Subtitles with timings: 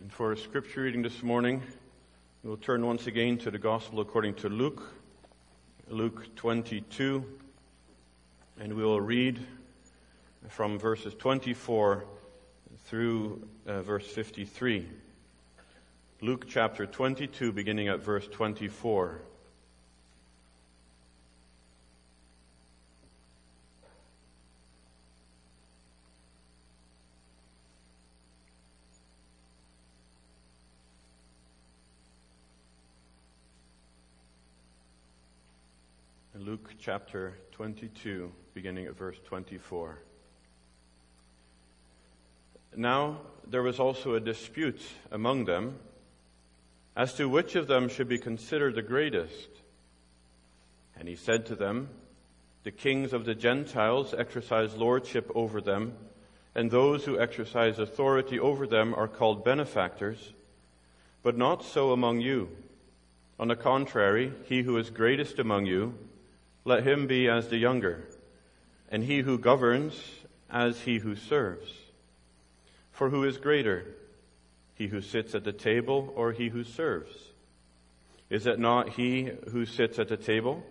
[0.00, 1.62] And for our scripture reading this morning,
[2.42, 4.82] we'll turn once again to the Gospel according to Luke,
[5.88, 7.22] Luke 22,
[8.58, 9.46] and we will read
[10.48, 12.06] from verses 24
[12.86, 14.88] through uh, verse 53.
[16.22, 19.20] Luke chapter 22, beginning at verse 24.
[36.40, 39.98] Luke chapter 22, beginning at verse 24.
[42.74, 44.80] Now there was also a dispute
[45.10, 45.78] among them
[46.96, 49.48] as to which of them should be considered the greatest.
[50.98, 51.90] And he said to them,
[52.64, 55.92] The kings of the Gentiles exercise lordship over them,
[56.54, 60.32] and those who exercise authority over them are called benefactors,
[61.22, 62.48] but not so among you.
[63.38, 65.94] On the contrary, he who is greatest among you,
[66.64, 68.04] let him be as the younger,
[68.90, 70.00] and he who governs
[70.50, 71.70] as he who serves.
[72.92, 73.86] For who is greater,
[74.74, 77.14] he who sits at the table or he who serves?
[78.28, 80.62] Is it not he who sits at the table?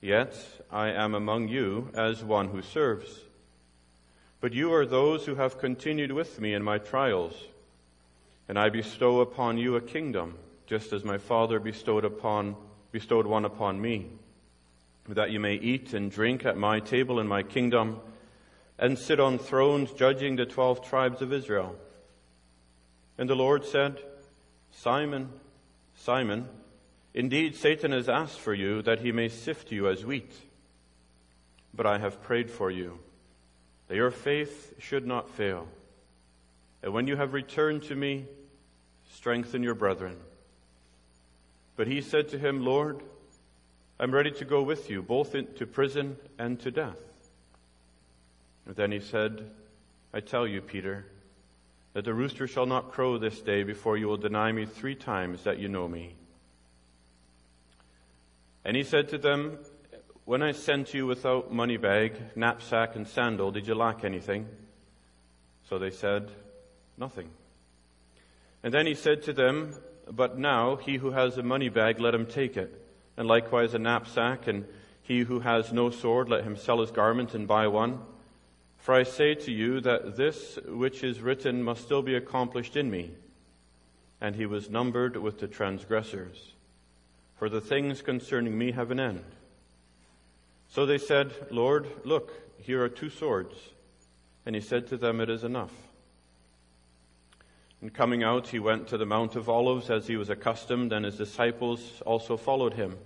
[0.00, 0.36] Yet
[0.70, 3.20] I am among you as one who serves.
[4.40, 7.34] But you are those who have continued with me in my trials,
[8.48, 12.56] and I bestow upon you a kingdom, just as my Father bestowed upon
[12.90, 14.06] bestowed one upon me
[15.08, 18.00] that you may eat and drink at my table in my kingdom,
[18.78, 21.74] and sit on thrones judging the twelve tribes of Israel.
[23.16, 23.98] And the Lord said,
[24.70, 25.30] Simon,
[25.96, 26.48] Simon,
[27.14, 30.32] indeed Satan has asked for you that he may sift you as wheat.
[31.74, 33.00] But I have prayed for you,
[33.88, 35.66] that your faith should not fail.
[36.82, 38.26] And when you have returned to me,
[39.10, 40.16] strengthen your brethren.
[41.76, 43.02] But he said to him, Lord,
[44.00, 47.00] I'm ready to go with you, both into prison and to death.
[48.66, 49.50] And then he said,
[50.14, 51.04] I tell you, Peter,
[51.94, 55.42] that the rooster shall not crow this day before you will deny me three times
[55.44, 56.14] that you know me.
[58.64, 59.58] And he said to them,
[60.24, 64.46] When I sent you without money bag, knapsack, and sandal, did you lack anything?
[65.68, 66.30] So they said,
[66.96, 67.30] Nothing.
[68.62, 69.74] And then he said to them,
[70.08, 72.84] But now he who has a money bag, let him take it
[73.18, 74.64] and likewise a knapsack, and
[75.02, 77.98] he who has no sword, let him sell his garment and buy one.
[78.78, 82.90] For I say to you that this which is written must still be accomplished in
[82.90, 83.10] me.
[84.20, 86.54] And he was numbered with the transgressors.
[87.36, 89.24] For the things concerning me have an end.
[90.68, 93.56] So they said, Lord, look, here are two swords.
[94.46, 95.72] And he said to them, It is enough.
[97.80, 101.04] And coming out, he went to the Mount of Olives as he was accustomed, and
[101.04, 102.96] his disciples also followed him.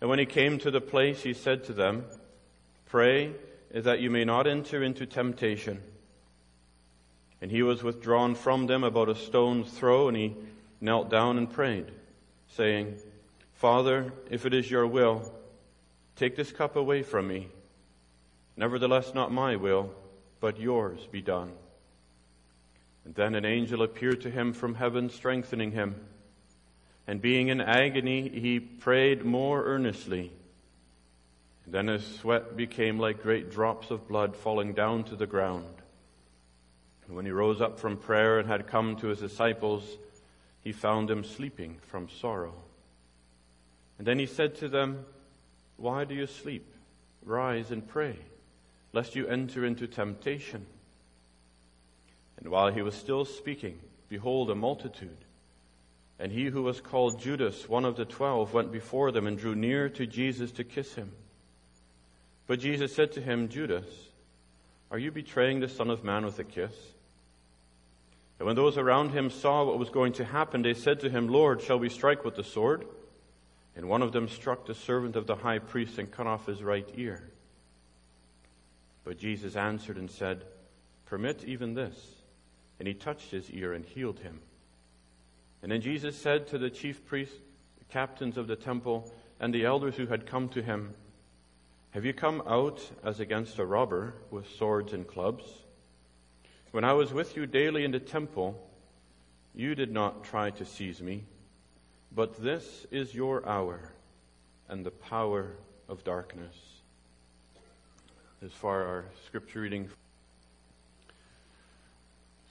[0.00, 2.04] And when he came to the place, he said to them,
[2.86, 3.32] Pray
[3.72, 5.80] that you may not enter into temptation.
[7.40, 10.36] And he was withdrawn from them about a stone's throw, and he
[10.80, 11.90] knelt down and prayed,
[12.48, 12.96] saying,
[13.54, 15.32] Father, if it is your will,
[16.16, 17.48] take this cup away from me.
[18.56, 19.94] Nevertheless, not my will,
[20.40, 21.52] but yours be done.
[23.10, 25.96] And then an angel appeared to him from heaven, strengthening him.
[27.08, 30.30] And being in agony, he prayed more earnestly.
[31.64, 35.74] And then his sweat became like great drops of blood falling down to the ground.
[37.08, 39.82] And when he rose up from prayer and had come to his disciples,
[40.62, 42.54] he found them sleeping from sorrow.
[43.98, 45.04] And then he said to them,
[45.78, 46.72] Why do you sleep?
[47.24, 48.20] Rise and pray,
[48.92, 50.64] lest you enter into temptation.
[52.40, 53.78] And while he was still speaking,
[54.08, 55.16] behold, a multitude.
[56.18, 59.54] And he who was called Judas, one of the twelve, went before them and drew
[59.54, 61.12] near to Jesus to kiss him.
[62.46, 63.86] But Jesus said to him, Judas,
[64.90, 66.72] are you betraying the Son of Man with a kiss?
[68.38, 71.28] And when those around him saw what was going to happen, they said to him,
[71.28, 72.86] Lord, shall we strike with the sword?
[73.76, 76.62] And one of them struck the servant of the high priest and cut off his
[76.62, 77.22] right ear.
[79.04, 80.42] But Jesus answered and said,
[81.06, 81.96] Permit even this
[82.80, 84.40] and he touched his ear and healed him.
[85.62, 87.36] And then Jesus said to the chief priests,
[87.78, 90.94] the captains of the temple, and the elders who had come to him,
[91.90, 95.44] Have you come out as against a robber with swords and clubs?
[96.70, 98.58] When I was with you daily in the temple,
[99.54, 101.24] you did not try to seize me,
[102.10, 103.92] but this is your hour
[104.70, 105.56] and the power
[105.86, 106.54] of darkness.
[108.42, 109.90] As far our scripture reading.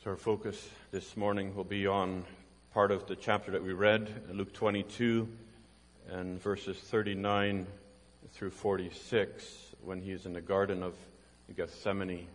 [0.09, 2.25] Our focus this morning will be on
[2.73, 5.29] part of the chapter that we read, Luke 22
[6.09, 7.67] and verses 39
[8.33, 9.45] through 46,
[9.83, 10.95] when he is in the Garden of
[11.55, 12.25] Gethsemane.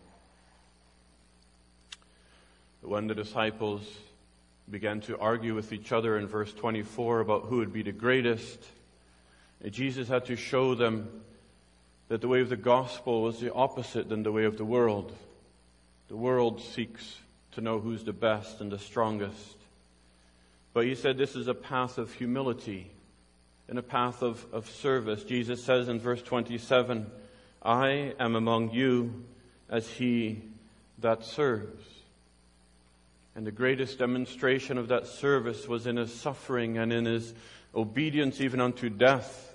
[2.81, 3.81] When the disciples
[4.71, 8.63] began to argue with each other in verse 24 about who would be the greatest,
[9.69, 11.09] Jesus had to show them
[12.07, 15.11] that the way of the gospel was the opposite than the way of the world.
[16.07, 17.17] The world seeks
[17.55, 19.57] to know who's the best and the strongest.
[20.73, 22.91] But he said this is a path of humility
[23.67, 25.23] and a path of, of service.
[25.23, 27.09] Jesus says in verse 27,
[27.63, 29.23] I am among you
[29.69, 30.41] as he
[30.99, 31.83] that serves.
[33.35, 37.33] And the greatest demonstration of that service was in his suffering and in his
[37.73, 39.53] obedience even unto death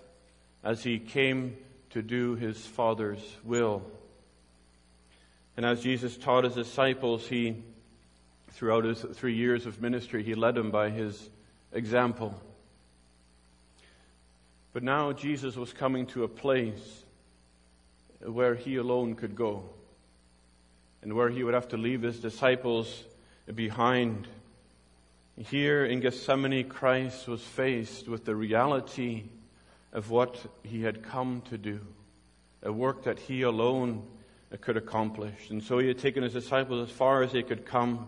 [0.63, 1.57] as he came
[1.91, 3.83] to do his Father's will.
[5.57, 7.63] And as Jesus taught his disciples, he,
[8.51, 11.29] throughout his three years of ministry, he led them by his
[11.73, 12.35] example.
[14.73, 17.03] But now Jesus was coming to a place
[18.25, 19.65] where he alone could go
[21.03, 23.05] and where he would have to leave his disciples
[23.55, 24.29] behind.
[25.37, 29.25] Here in Gethsemane, Christ was faced with the reality
[29.93, 31.81] of what he had come to do,
[32.63, 34.03] a work that he alone
[34.61, 35.51] could accomplish.
[35.51, 38.07] And so he had taken his disciples as far as they could come.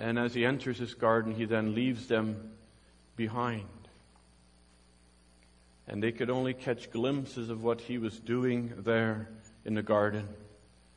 [0.00, 2.52] And as he enters his garden, he then leaves them
[3.16, 3.68] behind.
[5.86, 9.28] And they could only catch glimpses of what he was doing there
[9.66, 10.26] in the garden.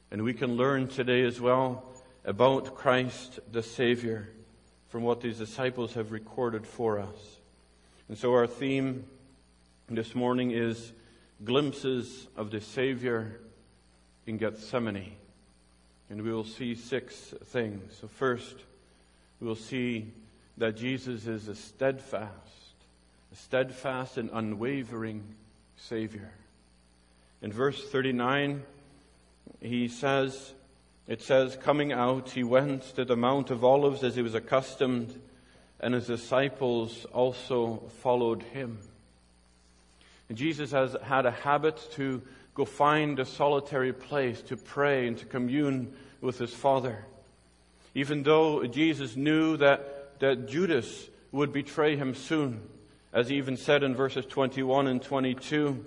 [0.09, 1.83] And we can learn today as well
[2.23, 4.29] about Christ the Savior
[4.87, 7.39] from what these disciples have recorded for us.
[8.07, 9.03] And so our theme
[9.89, 10.93] this morning is
[11.43, 13.41] glimpses of the Savior
[14.25, 15.17] in Gethsemane.
[16.09, 17.97] And we will see six things.
[17.99, 18.55] So, first,
[19.43, 20.09] we will see
[20.55, 22.31] that Jesus is a steadfast,
[23.29, 25.21] a steadfast and unwavering
[25.75, 26.31] Savior.
[27.41, 28.63] In verse 39,
[29.59, 30.53] he says,
[31.09, 35.19] it says, coming out, he went to the Mount of Olives as he was accustomed,
[35.81, 38.79] and his disciples also followed him.
[40.29, 42.21] And Jesus has had a habit to
[42.55, 47.03] go find a solitary place to pray and to commune with his Father.
[47.95, 52.61] Even though Jesus knew that, that Judas would betray him soon,
[53.11, 55.83] as he even said in verses 21 and 22.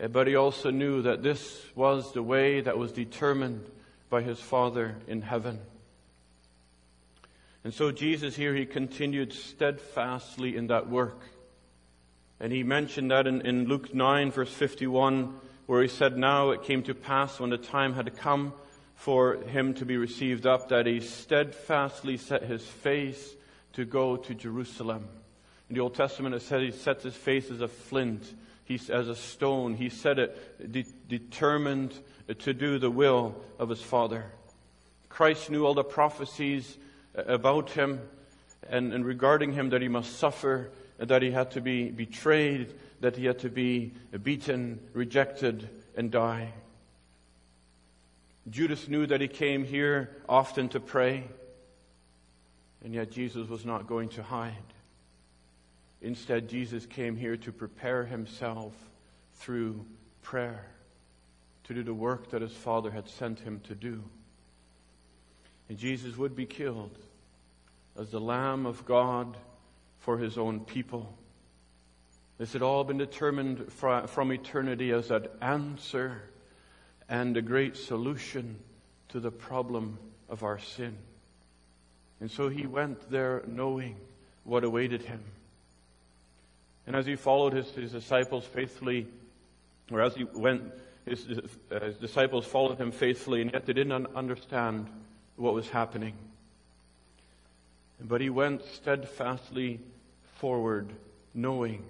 [0.00, 3.64] Eh, but he also knew that this was the way that was determined
[4.08, 5.58] by his Father in heaven.
[7.64, 11.20] And so Jesus here, he continued steadfastly in that work.
[12.40, 15.34] And he mentioned that in, in Luke 9, verse 51,
[15.66, 18.52] where he said, Now it came to pass when the time had come
[18.98, 23.36] for him to be received up, that he steadfastly set his face
[23.72, 25.08] to go to Jerusalem.
[25.68, 28.34] In the Old Testament, it said he sets his face as a flint,
[28.64, 29.74] he's as a stone.
[29.74, 31.94] He set it de- determined
[32.40, 34.24] to do the will of his Father.
[35.08, 36.76] Christ knew all the prophecies
[37.16, 38.00] uh, about him
[38.68, 43.14] and, and regarding him that he must suffer that he had to be betrayed, that
[43.14, 43.92] he had to be
[44.24, 46.52] beaten, rejected, and die.
[48.50, 51.24] Judas knew that he came here often to pray,
[52.82, 54.54] and yet Jesus was not going to hide.
[56.00, 58.72] Instead, Jesus came here to prepare himself
[59.34, 59.84] through
[60.22, 60.64] prayer,
[61.64, 64.02] to do the work that his Father had sent him to do.
[65.68, 66.96] And Jesus would be killed
[67.98, 69.36] as the Lamb of God
[69.98, 71.12] for his own people.
[72.38, 76.22] This had all been determined from eternity as an answer
[77.08, 78.56] and a great solution
[79.08, 79.98] to the problem
[80.28, 80.96] of our sin.
[82.20, 83.96] And so he went there knowing
[84.44, 85.20] what awaited him.
[86.86, 89.06] And as he followed his, his disciples faithfully,
[89.90, 90.62] or as he went,
[91.06, 91.26] his,
[91.70, 94.86] uh, his disciples followed him faithfully, and yet they didn't understand
[95.36, 96.14] what was happening.
[98.00, 99.80] But he went steadfastly
[100.36, 100.92] forward,
[101.34, 101.84] knowing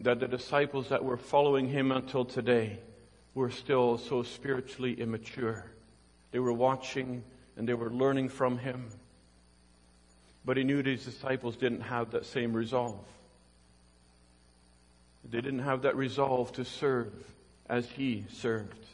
[0.00, 2.78] that the disciples that were following him until today
[3.34, 5.66] were still so spiritually immature.
[6.30, 7.24] They were watching
[7.56, 8.88] and they were learning from him.
[10.44, 13.04] But he knew that his disciples didn't have that same resolve.
[15.30, 17.12] They didn't have that resolve to serve
[17.68, 18.84] as he served.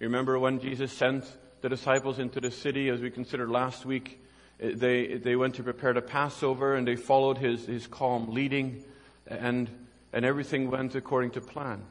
[0.00, 1.24] You remember when Jesus sent
[1.60, 4.22] the disciples into the city, as we considered last week,
[4.58, 8.84] they, they went to prepare the Passover and they followed his, his calm leading
[9.26, 9.68] and,
[10.12, 11.82] and everything went according to plan.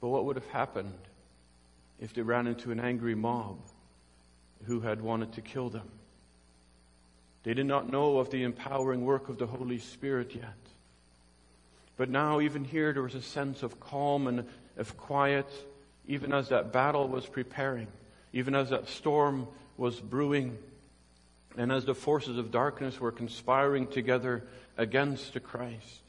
[0.00, 0.94] But what would have happened
[2.00, 3.58] if they ran into an angry mob
[4.64, 5.88] who had wanted to kill them.
[7.42, 10.54] They did not know of the empowering work of the Holy Spirit yet.
[11.96, 14.44] But now, even here, there was a sense of calm and
[14.76, 15.48] of quiet,
[16.06, 17.88] even as that battle was preparing,
[18.32, 20.58] even as that storm was brewing,
[21.56, 24.44] and as the forces of darkness were conspiring together
[24.76, 26.02] against the Christ.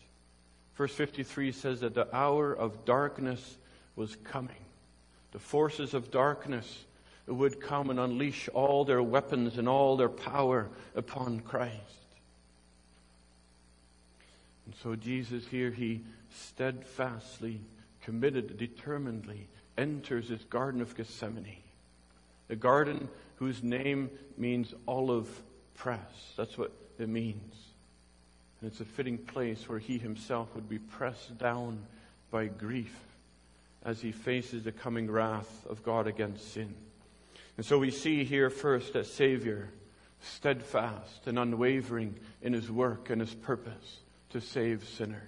[0.76, 3.58] Verse 53 says that the hour of darkness
[4.00, 4.56] was coming.
[5.34, 6.86] The forces of darkness
[7.28, 11.76] would come and unleash all their weapons and all their power upon Christ.
[14.66, 16.02] And so Jesus here, he
[16.34, 17.60] steadfastly,
[18.02, 21.58] committed, determinedly enters this Garden of Gethsemane.
[22.48, 25.30] The garden whose name means olive
[25.76, 26.34] press.
[26.38, 27.54] That's what it means.
[28.62, 31.80] And it's a fitting place where he himself would be pressed down
[32.32, 32.96] by grief
[33.84, 36.74] as he faces the coming wrath of God against sin.
[37.58, 39.70] And so we see here first that Savior,
[40.22, 45.22] steadfast and unwavering in his work and his purpose to save sinners.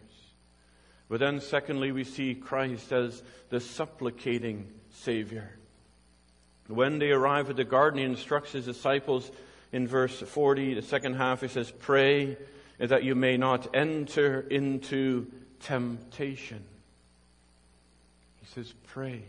[1.10, 5.58] But then secondly, we see Christ as the supplicating Savior.
[6.68, 9.30] When they arrive at the garden, he instructs his disciples
[9.72, 12.38] in verse 40, the second half, he says, Pray
[12.78, 15.28] that you may not enter into
[15.62, 16.64] temptation.
[18.42, 19.24] He says, Pray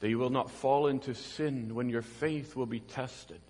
[0.00, 3.40] that you will not fall into sin when your faith will be tested.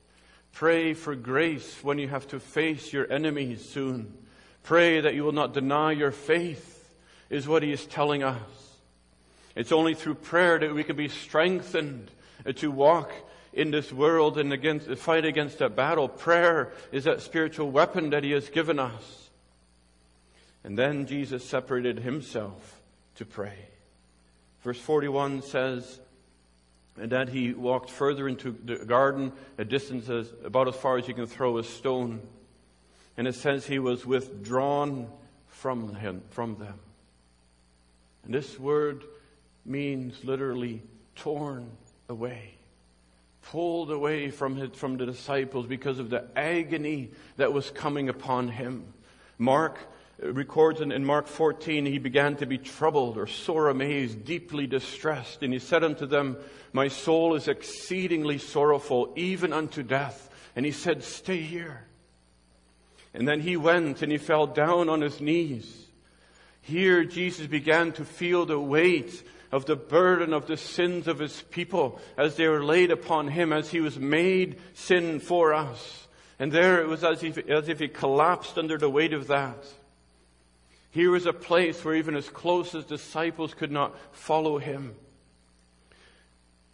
[0.52, 4.12] Pray for grace when you have to face your enemies soon.
[4.62, 6.94] Pray that you will not deny your faith,
[7.30, 8.38] is what he is telling us.
[9.54, 12.10] It's only through prayer that we can be strengthened
[12.56, 13.12] to walk
[13.52, 16.08] in this world and against, fight against that battle.
[16.08, 19.30] Prayer is that spiritual weapon that he has given us.
[20.64, 22.80] And then Jesus separated himself
[23.16, 23.68] to pray.
[24.62, 26.00] Verse 41 says,
[27.00, 31.08] and that he walked further into the garden, a distance as, about as far as
[31.08, 32.20] you can throw a stone.
[33.16, 35.08] And it says he was withdrawn
[35.48, 36.78] from him, from them.
[38.24, 39.04] And this word
[39.64, 40.82] means literally
[41.16, 41.70] torn
[42.08, 42.54] away
[43.42, 48.48] pulled away from, his, from the disciples because of the agony that was coming upon
[48.48, 48.84] him.
[49.38, 49.78] Mark
[50.22, 55.42] records in, in Mark 14, he began to be troubled or sore amazed, deeply distressed.
[55.42, 56.36] And he said unto them,
[56.72, 60.30] My soul is exceedingly sorrowful, even unto death.
[60.54, 61.86] And he said, Stay here.
[63.14, 65.86] And then he went and he fell down on his knees.
[66.62, 71.42] Here Jesus began to feel the weight of the burden of the sins of his
[71.50, 76.06] people as they were laid upon him, as he was made sin for us.
[76.38, 79.66] And there it was as if, as if he collapsed under the weight of that.
[80.92, 84.94] Here was a place where even his closest disciples could not follow him.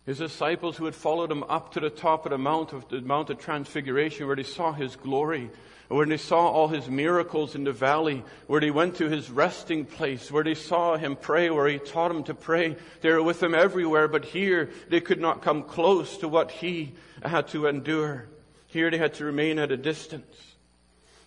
[0.07, 3.01] His disciples who had followed him up to the top of the Mount of the
[3.01, 5.51] Mount of Transfiguration where they saw his glory,
[5.87, 9.85] where they saw all his miracles in the valley, where they went to his resting
[9.85, 12.77] place, where they saw him pray, where he taught them to pray.
[13.03, 16.95] They were with him everywhere, but here they could not come close to what he
[17.23, 18.29] had to endure.
[18.67, 20.48] Here they had to remain at a distance.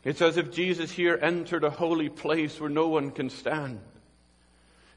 [0.04, 3.80] It's as if Jesus here entered a holy place where no one can stand.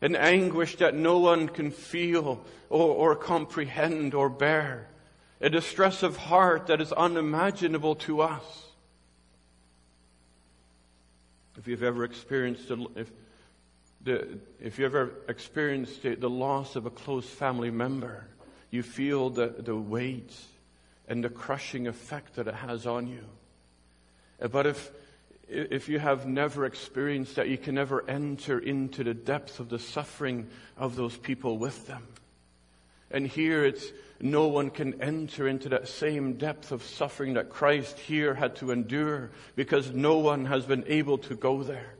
[0.00, 4.88] An anguish that no one can feel or, or comprehend or bear.
[5.40, 8.42] A distress of heart that is unimaginable to us.
[11.58, 13.10] If you've ever experienced, if,
[14.02, 18.26] the, if you ever experienced the, the loss of a close family member,
[18.70, 20.34] you feel the, the weight
[21.06, 23.24] and the crushing effect that it has on you.
[24.50, 24.90] But if,
[25.48, 29.78] if you have never experienced that, you can never enter into the depth of the
[29.78, 32.06] suffering of those people with them.
[33.10, 33.86] And here it's
[34.20, 38.70] no one can enter into that same depth of suffering that Christ here had to
[38.70, 41.94] endure because no one has been able to go there.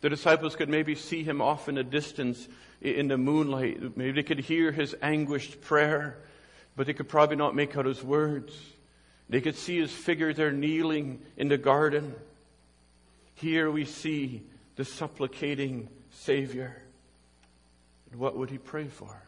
[0.00, 2.48] The disciples could maybe see him off in a distance
[2.80, 3.96] in the moonlight.
[3.96, 6.18] Maybe they could hear his anguished prayer,
[6.74, 8.52] but they could probably not make out his words.
[9.32, 12.14] They could see his figure there kneeling in the garden.
[13.36, 14.42] Here we see
[14.76, 16.82] the supplicating Savior.
[18.10, 19.22] And what would he pray for?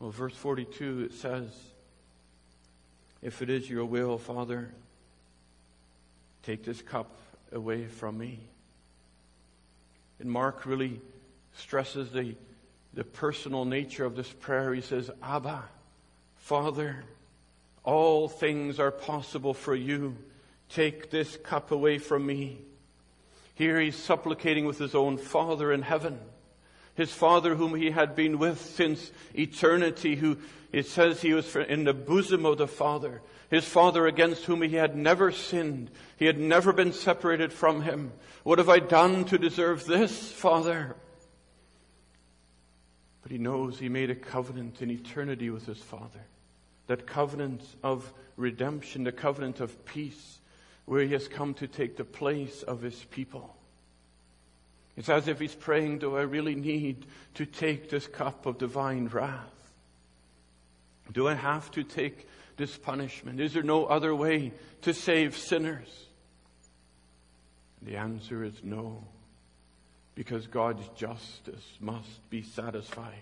[0.00, 1.46] Well, verse 42, it says,
[3.22, 4.72] If it is your will, Father,
[6.42, 7.16] take this cup
[7.52, 8.40] away from me.
[10.18, 11.00] And Mark really
[11.54, 12.34] stresses the,
[12.92, 14.74] the personal nature of this prayer.
[14.74, 15.62] He says, Abba,
[16.38, 17.04] Father,
[17.84, 20.16] all things are possible for you.
[20.68, 22.58] Take this cup away from me.
[23.54, 26.18] Here he's supplicating with his own Father in heaven
[26.94, 30.38] His Father whom he had been with since eternity, who
[30.72, 33.22] it says he was in the bosom of the Father.
[33.48, 35.90] His Father against whom he had never sinned.
[36.16, 38.12] He had never been separated from him.
[38.44, 40.96] What have I done to deserve this, Father?
[43.22, 46.24] But he knows he made a covenant in eternity with his Father.
[46.90, 50.40] That covenant of redemption, the covenant of peace,
[50.86, 53.54] where he has come to take the place of his people.
[54.96, 59.06] It's as if he's praying, Do I really need to take this cup of divine
[59.06, 59.72] wrath?
[61.12, 63.38] Do I have to take this punishment?
[63.38, 64.50] Is there no other way
[64.82, 66.06] to save sinners?
[67.82, 69.04] The answer is no,
[70.16, 73.14] because God's justice must be satisfied.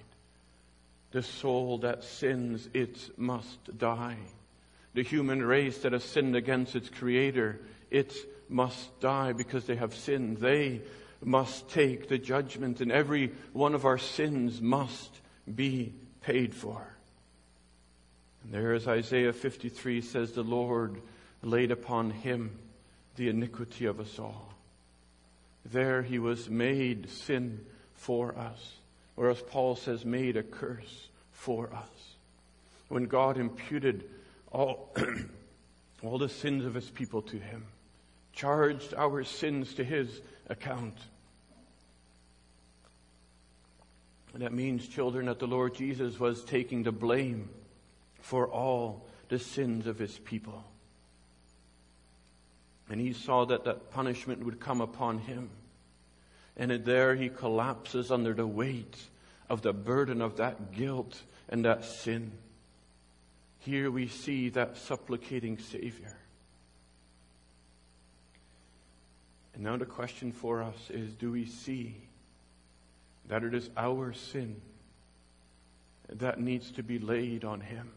[1.11, 4.19] The soul that sins, it must die.
[4.95, 7.61] The human race that has sinned against its creator,
[7.91, 8.15] it
[8.49, 10.39] must die because they have sinned.
[10.39, 10.83] They
[11.23, 15.21] must take the judgment, and every one of our sins must
[15.53, 16.87] be paid for.
[18.45, 21.01] And there, as Isaiah 53 says, the Lord
[21.43, 22.59] laid upon him
[23.17, 24.55] the iniquity of us all.
[25.65, 28.78] There he was made sin for us,
[29.19, 32.15] or as Paul says, made a curse for us.
[32.87, 34.05] When God imputed
[34.53, 34.95] all,
[36.05, 37.65] all the sins of his people to him,
[38.33, 40.97] charged our sins to his account.
[44.35, 47.51] And that means, children, that the Lord Jesus was taking the blame
[48.21, 50.63] for all the sins of his people.
[52.89, 55.51] And he saw that that punishment would come upon him.
[56.59, 58.97] And there he collapses under the weight
[59.49, 62.33] of the burden of that guilt and that sin.
[63.61, 66.17] Here we see that supplicating Savior.
[69.55, 71.97] And now the question for us is do we see
[73.29, 74.61] that it is our sin
[76.09, 77.91] that needs to be laid on Him?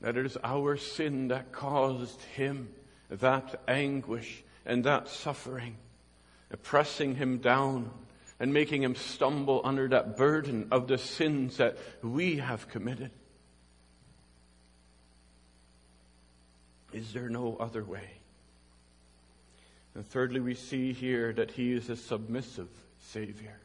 [0.00, 2.68] That it is our sin that caused Him
[3.10, 5.76] that anguish and that suffering,
[6.56, 7.90] pressing Him down
[8.40, 13.10] and making Him stumble under that burden of the sins that we have committed?
[16.92, 18.18] Is there no other way?
[19.94, 22.68] And thirdly, we see here that he is a submissive
[23.00, 23.58] Savior.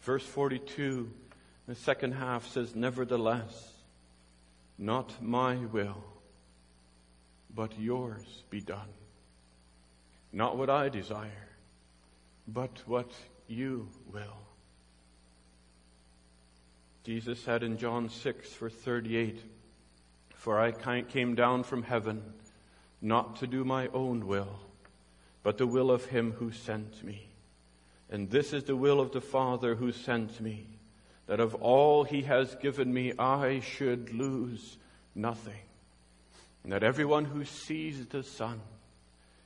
[0.00, 1.10] Verse 42,
[1.66, 3.72] the second half says, Nevertheless,
[4.76, 6.02] not my will,
[7.54, 8.88] but yours be done.
[10.32, 11.48] Not what I desire,
[12.46, 13.10] but what
[13.46, 14.36] you will.
[17.04, 19.40] Jesus said in John 6, verse 38,
[20.34, 22.22] For I came down from heaven
[23.00, 24.58] not to do my own will,
[25.42, 27.28] but the will of him who sent me.
[28.10, 30.66] And this is the will of the Father who sent me,
[31.26, 34.76] that of all he has given me I should lose
[35.14, 35.60] nothing,
[36.62, 38.60] and that everyone who sees the Son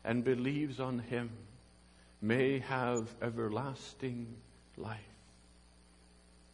[0.05, 1.31] and believes on him
[2.21, 4.27] may have everlasting
[4.77, 4.99] life.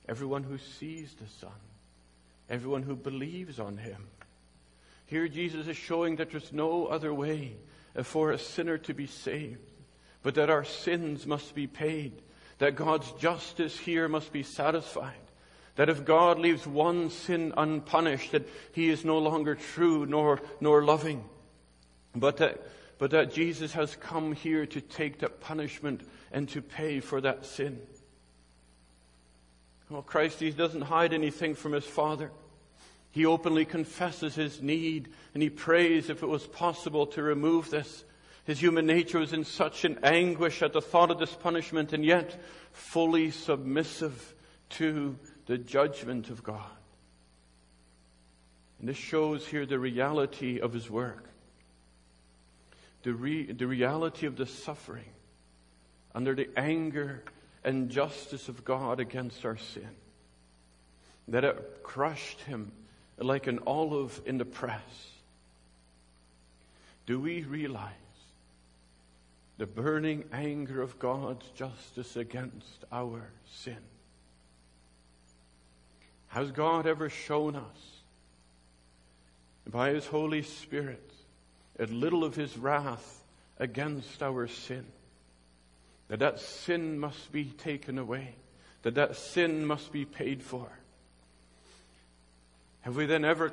[0.09, 1.51] Everyone who sees the Son,
[2.49, 4.07] everyone who believes on him
[5.09, 7.57] here, Jesus is showing that there's no other way
[8.03, 9.59] for a sinner to be saved,
[10.23, 12.13] but that our sins must be paid,
[12.59, 15.15] that God's justice here must be satisfied,
[15.77, 20.85] that if God leaves one sin unpunished, that he is no longer true nor, nor
[20.85, 21.25] loving,
[22.15, 22.61] but that,
[22.99, 27.47] but that Jesus has come here to take that punishment and to pay for that
[27.47, 27.81] sin.
[29.89, 32.31] Well, Christ, he doesn't hide anything from his Father.
[33.11, 38.05] He openly confesses his need and he prays if it was possible to remove this.
[38.45, 42.05] His human nature was in such an anguish at the thought of this punishment and
[42.05, 42.39] yet
[42.73, 44.35] fully submissive
[44.71, 46.71] to the judgment of God.
[48.81, 51.29] And this shows here the reality of his work.
[53.03, 55.09] The, re- the reality of the suffering
[56.15, 57.23] under the anger
[57.65, 59.89] and justice of God against our sin.
[61.29, 62.73] That it crushed him
[63.19, 65.11] like an olive in the press.
[67.07, 67.93] Do we realize
[69.59, 73.79] the burning anger of God's justice against our sin?
[76.29, 78.03] Has God ever shown us
[79.67, 81.08] by His Holy Spirit
[81.79, 83.25] a little of His wrath
[83.59, 84.87] against our sin?
[86.09, 88.35] That that sin must be taken away,
[88.83, 90.69] that that sin must be paid for.
[92.83, 93.53] Have we then ever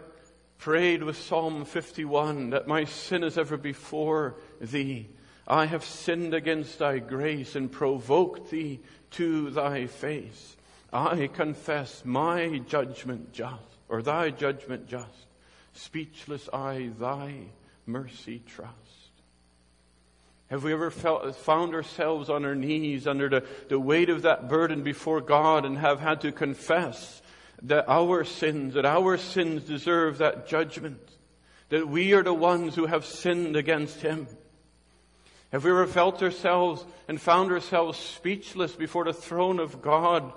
[0.58, 5.10] prayed with Psalm 51 that my sin is ever before thee?
[5.48, 8.80] I have sinned against thy grace and provoked thee
[9.12, 10.56] to thy face.
[10.92, 15.28] I confess my judgment just, or thy judgment just.
[15.74, 17.48] Speechless I thy
[17.86, 18.74] mercy trust.
[20.48, 24.48] Have we ever felt, found ourselves on our knees under the, the weight of that
[24.48, 27.22] burden before God and have had to confess
[27.64, 31.02] that our sins, that our sins deserve that judgment?
[31.70, 34.28] That we are the ones who have sinned against Him?
[35.52, 40.32] Have we ever felt ourselves and found ourselves speechless before the throne of God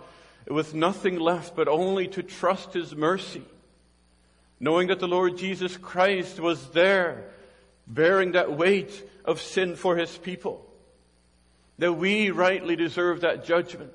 [0.46, 3.44] with nothing left but only to trust His mercy?
[4.58, 7.30] Knowing that the Lord Jesus Christ was there
[7.88, 10.64] bearing that weight of sin for his people.
[11.78, 13.92] That we rightly deserve that judgment,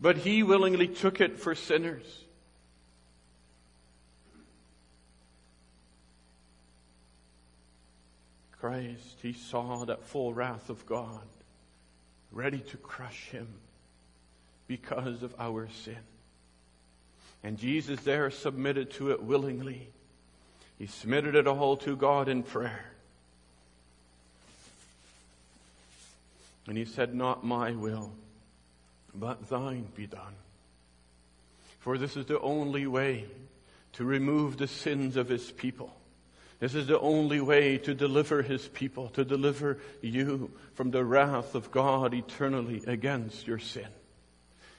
[0.00, 2.06] but he willingly took it for sinners.
[8.60, 11.26] Christ, he saw that full wrath of God
[12.30, 13.48] ready to crush him
[14.68, 15.98] because of our sin.
[17.42, 19.88] And Jesus there submitted to it willingly.
[20.78, 22.91] He submitted it all to God in prayer.
[26.66, 28.12] And he said, Not my will,
[29.14, 30.34] but thine be done.
[31.80, 33.26] For this is the only way
[33.94, 35.92] to remove the sins of his people.
[36.60, 41.56] This is the only way to deliver his people, to deliver you from the wrath
[41.56, 43.88] of God eternally against your sin.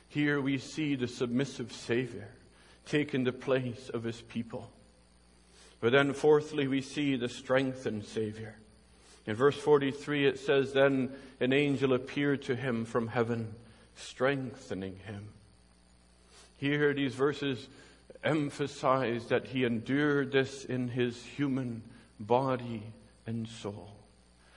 [0.07, 2.29] Here we see the submissive Savior
[2.85, 4.71] taking the place of his people.
[5.81, 8.55] But then fourthly, we see the strengthened Savior.
[9.25, 13.53] In verse 43, it says, Then an angel appeared to him from heaven,
[13.95, 15.29] strengthening him.
[16.57, 17.67] Here, these verses
[18.23, 21.83] emphasize that he endured this in his human
[22.19, 22.83] body
[23.25, 23.91] and soul.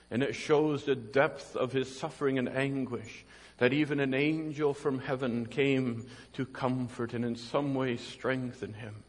[0.09, 3.25] And it shows the depth of his suffering and anguish
[3.57, 9.03] that even an angel from heaven came to comfort and in some way strengthen him.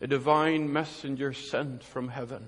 [0.00, 2.46] A divine messenger sent from heaven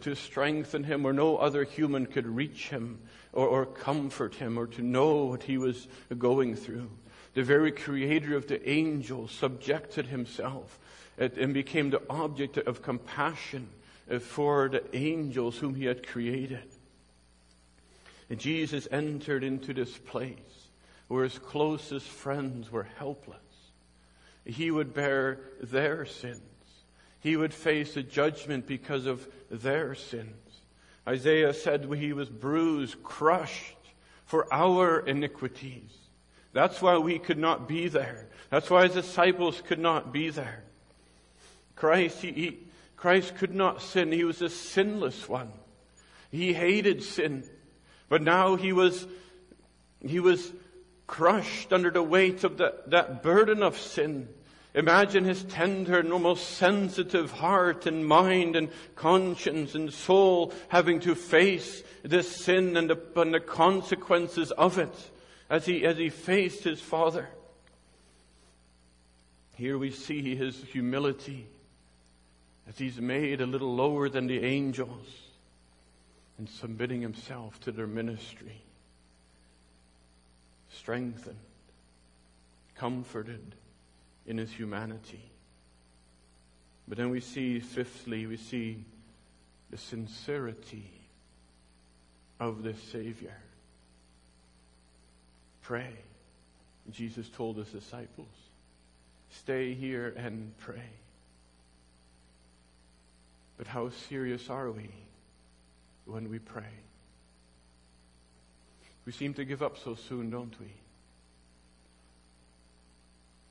[0.00, 2.98] to strengthen him where no other human could reach him
[3.32, 5.86] or, or comfort him or to know what he was
[6.18, 6.90] going through.
[7.34, 10.78] The very creator of the angels subjected himself
[11.20, 13.68] uh, and became the object of compassion
[14.10, 16.64] uh, for the angels whom he had created.
[18.28, 20.36] And Jesus entered into this place
[21.08, 23.38] where his closest friends were helpless.
[24.44, 26.40] He would bear their sins.
[27.22, 30.34] He would face a judgment because of their sins.
[31.06, 33.76] Isaiah said he was bruised, crushed
[34.26, 35.92] for our iniquities.
[36.52, 38.26] That's why we could not be there.
[38.50, 40.64] That's why his disciples could not be there.
[41.76, 42.58] Christ, he, he,
[42.96, 44.10] Christ could not sin.
[44.10, 45.50] He was a sinless one.
[46.32, 47.44] He hated sin.
[48.08, 49.06] But now he was,
[50.04, 50.52] he was
[51.06, 54.28] crushed under the weight of the, that burden of sin.
[54.74, 61.14] Imagine his tender and almost sensitive heart and mind and conscience and soul having to
[61.14, 65.10] face this sin and the, and the consequences of it
[65.50, 67.28] as he, as he faced his father.
[69.56, 71.46] Here we see his humility
[72.66, 75.06] as he's made a little lower than the angels
[76.38, 78.62] and submitting himself to their ministry.
[80.70, 81.36] Strengthened,
[82.74, 83.54] comforted,
[84.26, 85.22] in his humanity.
[86.88, 88.84] But then we see, fifthly, we see
[89.70, 90.90] the sincerity
[92.40, 93.36] of this Savior.
[95.62, 95.92] Pray.
[96.90, 98.26] Jesus told his disciples,
[99.30, 100.90] stay here and pray.
[103.56, 104.90] But how serious are we
[106.04, 106.64] when we pray?
[109.06, 110.66] We seem to give up so soon, don't we?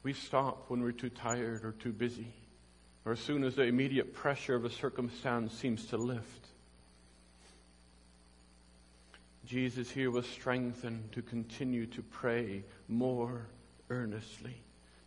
[0.03, 2.33] We stop when we're too tired or too busy,
[3.05, 6.47] or as soon as the immediate pressure of a circumstance seems to lift.
[9.45, 13.47] Jesus here was strengthened to continue to pray more
[13.89, 14.55] earnestly,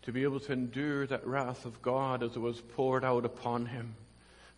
[0.02, 3.66] to be able to endure that wrath of God as it was poured out upon
[3.66, 3.94] him.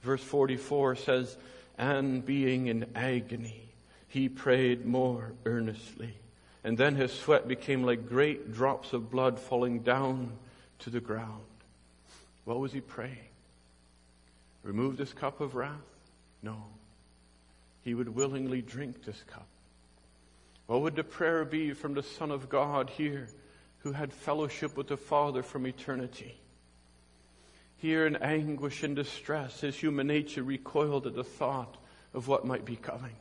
[0.02, 1.36] Verse 44 says,
[1.78, 3.70] And being in agony,
[4.08, 6.14] he prayed more earnestly.
[6.66, 10.32] And then his sweat became like great drops of blood falling down
[10.80, 11.44] to the ground.
[12.44, 13.30] What was he praying?
[14.64, 15.70] Remove this cup of wrath?
[16.42, 16.56] No.
[17.82, 19.46] He would willingly drink this cup.
[20.66, 23.28] What would the prayer be from the Son of God here
[23.78, 26.36] who had fellowship with the Father from eternity?
[27.76, 31.76] Here in anguish and distress, his human nature recoiled at the thought
[32.12, 33.14] of what might be coming.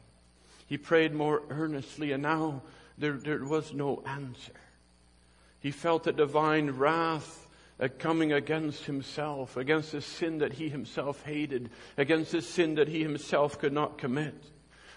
[0.65, 2.63] He prayed more earnestly, and now
[2.97, 4.53] there, there was no answer.
[5.59, 7.47] He felt a divine wrath
[7.99, 13.01] coming against himself, against the sin that he himself hated, against the sin that he
[13.01, 14.35] himself could not commit.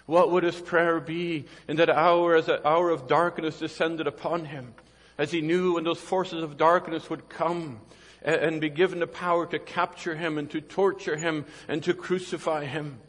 [0.05, 4.45] What would his prayer be in that hour as an hour of darkness descended upon
[4.45, 4.73] him?
[5.17, 7.81] As he knew when those forces of darkness would come
[8.21, 12.65] and be given the power to capture him and to torture him and to crucify
[12.65, 12.99] him.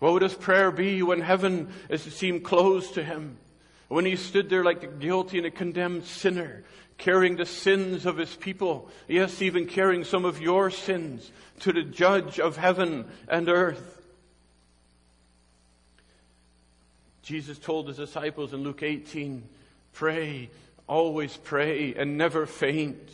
[0.00, 3.36] What would his prayer be when heaven seemed closed to him?
[3.92, 6.64] When he stood there like a guilty and a condemned sinner,
[6.96, 11.82] carrying the sins of his people, yes, even carrying some of your sins to the
[11.82, 14.00] judge of heaven and earth.
[17.20, 19.46] Jesus told his disciples in Luke 18,
[19.92, 20.48] pray,
[20.86, 23.10] always pray, and never faint.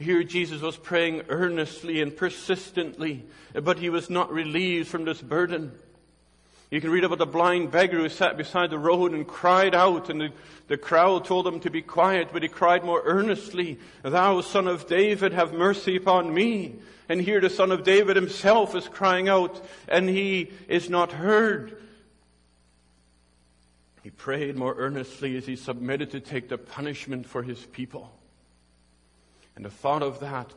[0.00, 3.24] Here Jesus was praying earnestly and persistently,
[3.62, 5.70] but he was not relieved from this burden.
[6.74, 10.10] You can read about the blind beggar who sat beside the road and cried out,
[10.10, 10.32] and the,
[10.66, 14.88] the crowd told him to be quiet, but he cried more earnestly, Thou son of
[14.88, 16.74] David, have mercy upon me.
[17.08, 21.80] And here the son of David himself is crying out, and he is not heard.
[24.02, 28.10] He prayed more earnestly as he submitted to take the punishment for his people.
[29.54, 30.52] And the thought of that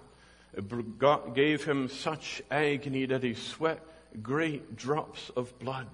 [1.35, 3.83] gave him such agony that he sweat
[4.23, 5.85] great drops of blood.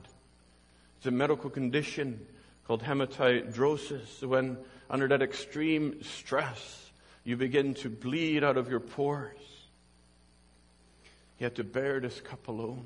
[1.04, 2.26] It's a medical condition
[2.66, 4.58] called hematidrosis when
[4.89, 6.92] under that extreme stress
[7.26, 9.36] you begin to bleed out of your pores.
[11.36, 12.86] He had to bear this cup alone.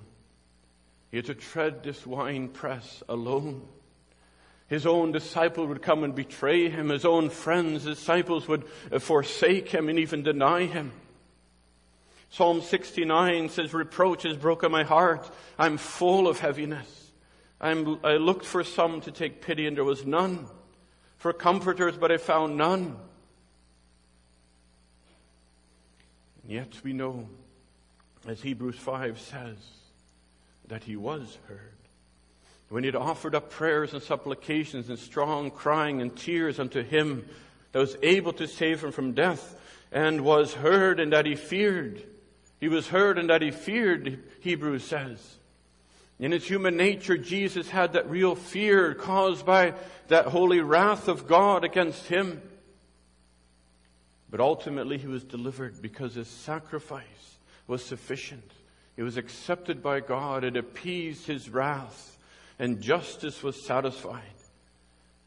[1.12, 3.68] He had to tread this wine press alone.
[4.68, 6.90] His own disciple would come and betray him.
[6.90, 10.92] His own friends, disciples would uh, forsake him and even deny him.
[12.32, 15.30] Psalm 69 says, reproach has broken my heart.
[15.60, 17.07] I'm full of heaviness.
[17.60, 20.48] I'm, I looked for some to take pity and there was none.
[21.18, 22.96] For comforters, but I found none.
[26.44, 27.28] And yet we know,
[28.28, 29.58] as Hebrews 5 says,
[30.68, 31.74] that he was heard.
[32.70, 37.26] When he had offered up prayers and supplications and strong crying and tears unto him
[37.72, 39.56] that was able to save him from death
[39.92, 42.04] and was heard and that he feared.
[42.60, 45.37] He was heard and that he feared, Hebrews says.
[46.20, 49.74] In his human nature, Jesus had that real fear caused by
[50.08, 52.42] that holy wrath of God against him.
[54.30, 57.04] But ultimately he was delivered because his sacrifice
[57.68, 58.52] was sufficient.
[58.96, 60.44] It was accepted by God.
[60.44, 62.18] It appeased his wrath
[62.60, 64.24] and justice was satisfied.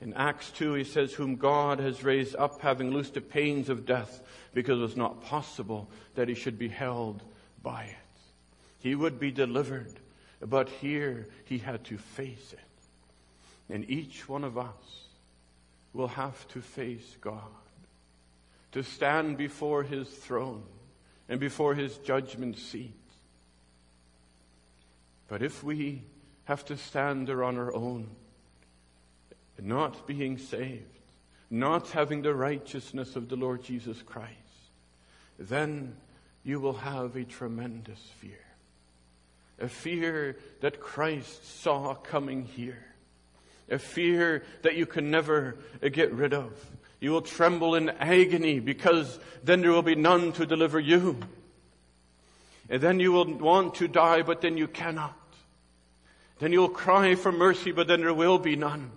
[0.00, 3.86] In Acts 2, he says, Whom God has raised up, having loosed the pains of
[3.86, 4.20] death,
[4.54, 7.22] because it was not possible that he should be held
[7.62, 7.96] by it.
[8.78, 9.92] He would be delivered,
[10.46, 13.74] but here he had to face it.
[13.74, 15.04] And each one of us
[15.92, 17.42] will have to face God,
[18.72, 20.62] to stand before his throne
[21.28, 22.94] and before his judgment seat.
[25.28, 26.02] But if we
[26.44, 28.08] have to stand there on our own,
[29.60, 30.84] not being saved,
[31.50, 34.32] not having the righteousness of the Lord Jesus Christ,
[35.38, 35.96] then
[36.42, 38.49] you will have a tremendous fear.
[39.60, 42.82] A fear that Christ saw coming here.
[43.70, 46.52] A fear that you can never uh, get rid of.
[47.00, 51.18] You will tremble in agony because then there will be none to deliver you.
[52.68, 55.16] And then you will want to die, but then you cannot.
[56.38, 58.90] Then you'll cry for mercy, but then there will be none.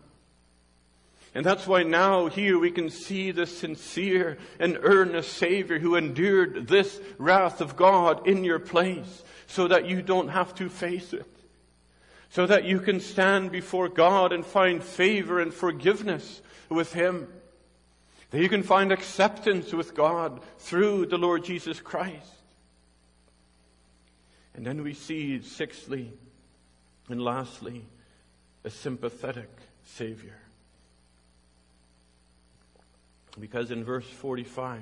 [1.35, 6.67] And that's why now here we can see the sincere and earnest Savior who endured
[6.67, 11.25] this wrath of God in your place so that you don't have to face it.
[12.29, 17.27] So that you can stand before God and find favor and forgiveness with Him.
[18.29, 22.33] That you can find acceptance with God through the Lord Jesus Christ.
[24.55, 26.11] And then we see, sixthly,
[27.09, 27.85] and lastly,
[28.63, 29.49] a sympathetic
[29.83, 30.42] Savior.
[33.39, 34.81] Because in verse 45,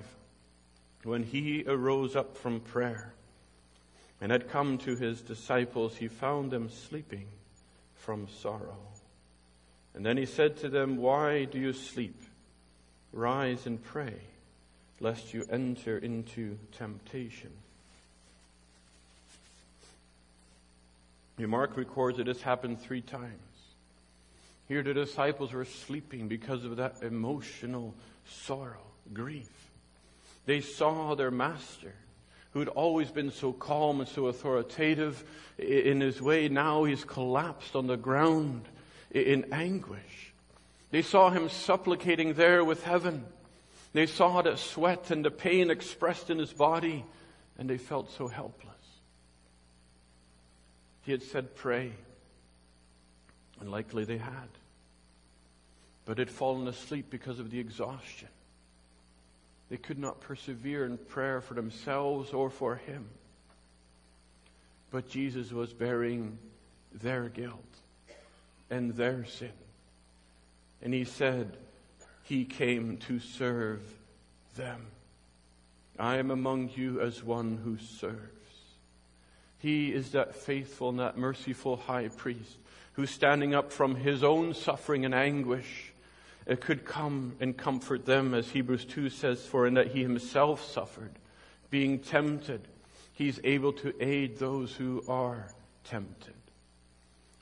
[1.03, 3.13] when he arose up from prayer
[4.19, 7.27] and had come to his disciples, he found them sleeping
[7.95, 8.77] from sorrow.
[9.93, 12.21] And then he said to them, Why do you sleep?
[13.13, 14.15] Rise and pray,
[14.99, 17.51] lest you enter into temptation.
[21.37, 23.50] Mark records that this happened three times.
[24.71, 27.93] Here the disciples were sleeping because of that emotional
[28.45, 29.51] sorrow, grief.
[30.45, 31.93] They saw their master,
[32.53, 35.25] who had always been so calm and so authoritative
[35.57, 36.47] in his way.
[36.47, 38.63] Now he's collapsed on the ground
[39.11, 40.31] in anguish.
[40.89, 43.25] They saw him supplicating there with heaven.
[43.91, 47.03] They saw the sweat and the pain expressed in his body,
[47.57, 48.71] and they felt so helpless.
[51.01, 51.91] He had said, Pray.
[53.59, 54.47] And likely they had.
[56.05, 58.27] But had fallen asleep because of the exhaustion.
[59.69, 63.07] They could not persevere in prayer for themselves or for him.
[64.91, 66.37] But Jesus was bearing
[66.93, 67.63] their guilt
[68.69, 69.53] and their sin.
[70.81, 71.55] And he said,
[72.23, 73.81] He came to serve
[74.55, 74.87] them.
[75.97, 78.17] I am among you as one who serves.
[79.59, 82.57] He is that faithful and that merciful high priest
[82.93, 85.90] who, standing up from his own suffering and anguish,
[86.59, 91.11] could come and comfort them, as Hebrews 2 says, for in that he himself suffered,
[91.69, 92.67] being tempted,
[93.13, 95.47] he's able to aid those who are
[95.83, 96.33] tempted.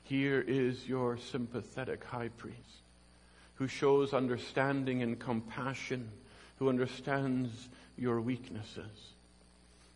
[0.04, 2.58] Here is your sympathetic high priest
[3.54, 6.10] who shows understanding and compassion,
[6.58, 9.12] who understands your weaknesses.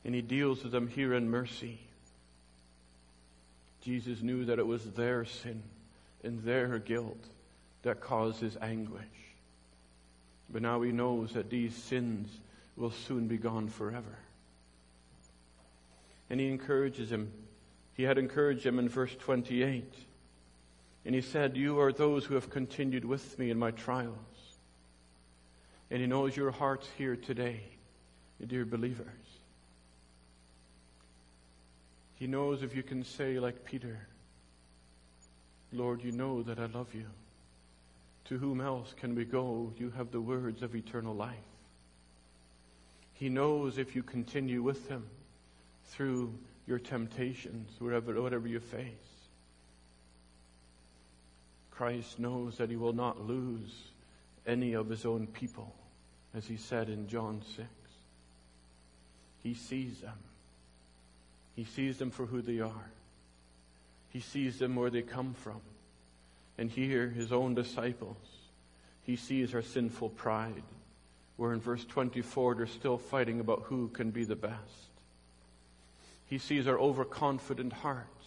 [0.04, 1.80] And he deals with them here in mercy.
[3.80, 5.62] Jesus knew that it was their sin
[6.22, 7.24] and their guilt
[7.84, 9.02] that causes anguish.
[10.50, 12.28] But now he knows that these sins
[12.76, 14.18] will soon be gone forever.
[16.28, 17.30] And he encourages him.
[17.94, 19.94] He had encouraged him in verse 28.
[21.04, 24.16] And he said, You are those who have continued with me in my trials.
[25.90, 27.60] And he knows your hearts here today,
[28.44, 29.06] dear believers.
[32.16, 34.06] He knows if you can say, like Peter,
[35.72, 37.06] Lord, you know that I love you.
[38.26, 39.72] To whom else can we go?
[39.76, 41.34] You have the words of eternal life.
[43.12, 45.04] He knows if you continue with him
[45.86, 46.32] through
[46.66, 48.86] your temptations, whatever, whatever you face.
[51.70, 53.72] Christ knows that he will not lose
[54.46, 55.74] any of his own people,
[56.34, 57.68] as he said in John 6.
[59.42, 60.18] He sees them.
[61.56, 62.90] He sees them for who they are.
[64.10, 65.60] He sees them where they come from.
[66.56, 68.16] And here, his own disciples,
[69.02, 70.62] he sees our sinful pride,
[71.36, 74.90] where in verse 24 they're still fighting about who can be the best.
[76.26, 78.26] He sees our overconfident hearts,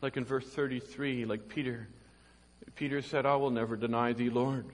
[0.00, 1.88] like in verse 33, like Peter.
[2.76, 4.66] Peter said, I will never deny thee, Lord.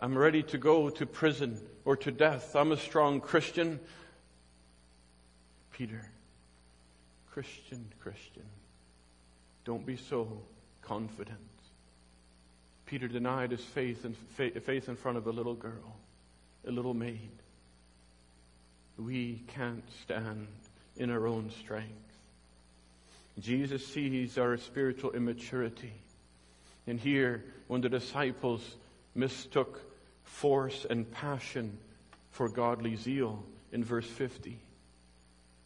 [0.00, 2.56] I'm ready to go to prison or to death.
[2.56, 3.78] I'm a strong Christian.
[5.72, 6.10] Peter,
[7.32, 8.44] Christian, Christian,
[9.64, 10.42] don't be so
[10.82, 11.38] confident.
[12.86, 15.96] Peter denied his faith and faith in front of a little girl,
[16.66, 17.30] a little maid.
[18.98, 20.46] We can't stand
[20.96, 21.88] in our own strength.
[23.40, 25.94] Jesus sees our spiritual immaturity.
[26.86, 28.76] And here, when the disciples
[29.14, 29.80] mistook
[30.24, 31.78] force and passion
[32.30, 33.42] for godly zeal
[33.72, 34.58] in verse 50,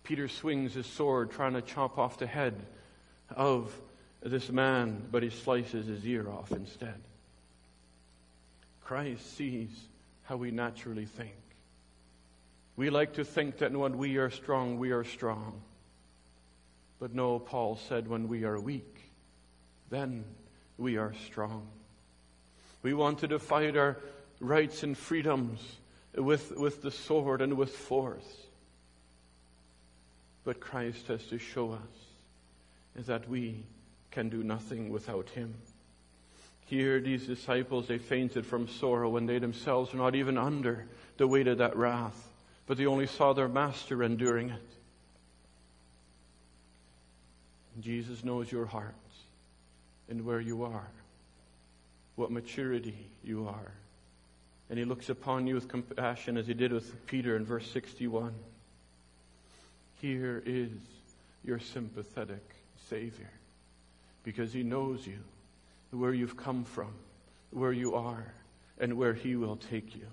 [0.04, 2.54] Peter swings his sword trying to chop off the head
[3.34, 3.74] of
[4.30, 7.00] this man, but he slices his ear off instead.
[8.84, 9.70] Christ sees
[10.24, 11.34] how we naturally think.
[12.76, 15.60] We like to think that when we are strong, we are strong.
[16.98, 18.96] But no, Paul said, when we are weak,
[19.90, 20.24] then
[20.78, 21.66] we are strong.
[22.82, 23.96] We wanted to fight our
[24.40, 25.60] rights and freedoms
[26.14, 28.46] with, with the sword and with force.
[30.44, 33.64] But Christ has to show us that we
[34.16, 35.52] can do nothing without him.
[36.64, 40.86] Here, these disciples, they fainted from sorrow when they themselves were not even under
[41.18, 42.26] the weight of that wrath,
[42.66, 44.68] but they only saw their master enduring it.
[47.78, 48.94] Jesus knows your hearts
[50.08, 50.88] and where you are,
[52.14, 53.72] what maturity you are.
[54.70, 58.32] And he looks upon you with compassion as he did with Peter in verse 61.
[60.00, 60.70] Here is
[61.44, 62.42] your sympathetic
[62.88, 63.28] Savior
[64.26, 65.20] because He knows you,
[65.92, 66.92] where you've come from,
[67.52, 68.34] where you are,
[68.76, 70.06] and where He will take you.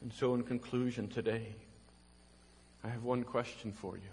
[0.00, 1.44] And so, in conclusion today,
[2.84, 4.12] I have one question for you.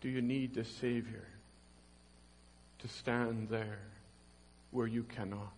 [0.00, 1.24] Do you need the Savior
[2.80, 3.78] to stand there
[4.72, 5.52] where you cannot?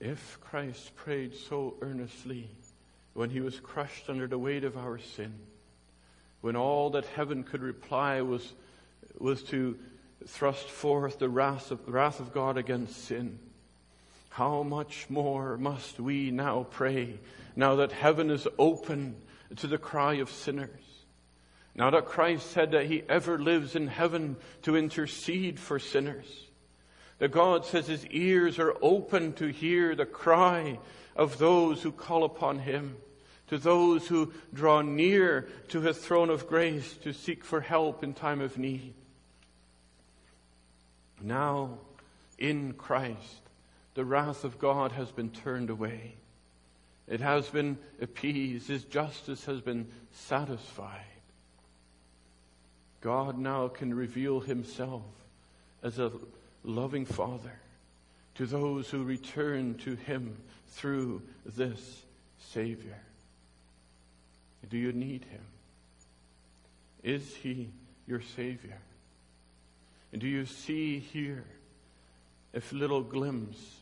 [0.00, 2.48] If Christ prayed so earnestly
[3.18, 5.34] when he was crushed under the weight of our sin,
[6.40, 8.52] when all that heaven could reply was,
[9.18, 9.76] was to
[10.24, 13.40] thrust forth the wrath of, wrath of God against sin,
[14.28, 17.18] how much more must we now pray,
[17.56, 19.16] now that heaven is open
[19.56, 20.70] to the cry of sinners.
[21.74, 26.46] Now that Christ said that he ever lives in heaven to intercede for sinners.
[27.18, 30.78] That God says his ears are open to hear the cry
[31.16, 32.94] of those who call upon him,
[33.48, 38.14] to those who draw near to his throne of grace to seek for help in
[38.14, 38.94] time of need.
[41.20, 41.78] Now,
[42.38, 43.40] in Christ,
[43.94, 46.14] the wrath of God has been turned away.
[47.08, 48.68] It has been appeased.
[48.68, 51.00] His justice has been satisfied.
[53.00, 55.02] God now can reveal himself
[55.82, 56.12] as a
[56.64, 57.58] loving Father
[58.34, 60.36] to those who return to him
[60.68, 62.02] through this
[62.38, 62.98] Savior.
[64.68, 65.44] Do you need him?
[67.02, 67.70] Is he
[68.06, 68.78] your Savior?
[70.12, 71.44] And do you see here
[72.54, 73.76] a little glimpse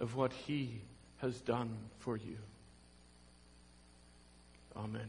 [0.00, 0.80] of what he
[1.18, 2.38] has done for you?
[4.76, 5.08] Amen.